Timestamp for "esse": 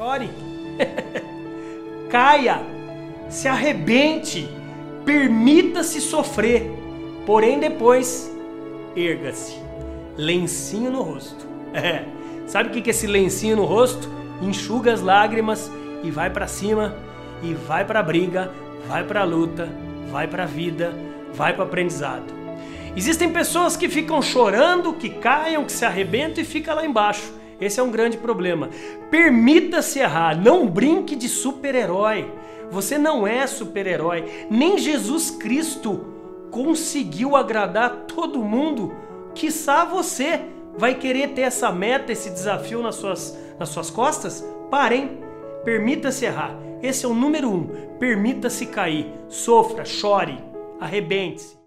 12.90-13.06, 27.60-27.78, 42.12-42.30, 46.82-47.04